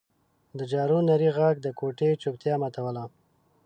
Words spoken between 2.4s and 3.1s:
ماتوله.